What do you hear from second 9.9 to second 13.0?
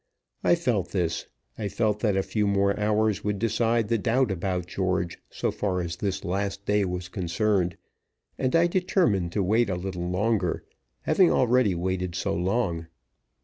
longer, having already waited so long.